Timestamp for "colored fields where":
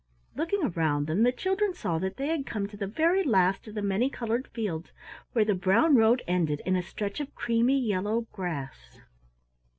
4.09-5.45